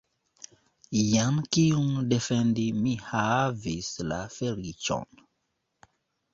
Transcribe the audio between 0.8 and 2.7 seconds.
Jen kiun defendi